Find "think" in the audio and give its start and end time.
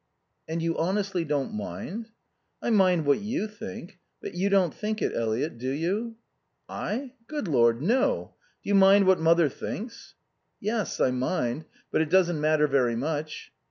3.47-3.99, 4.73-4.99